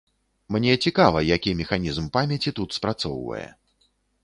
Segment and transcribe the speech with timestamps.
[0.53, 3.47] Мне цікава, які механізм памяці тут спрацоўвае.